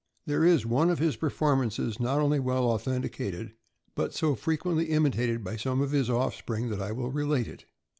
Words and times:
There 0.25 0.43
is 0.43 0.65
one 0.65 0.89
of 0.89 0.97
his 0.97 1.15
performances, 1.15 1.99
not 1.99 2.17
only 2.21 2.39
well 2.39 2.71
authenticated, 2.71 3.51
but 3.93 4.15
so 4.15 4.33
fre 4.33 4.53
quently 4.55 4.89
imitated 4.89 5.43
by 5.43 5.57
some 5.57 5.79
of 5.79 5.91
his 5.91 6.09
offspring 6.09 6.69
that 6.69 6.81
I 6.81 6.91
will 6.91 7.11
relate 7.11 7.47
it. 7.47 7.65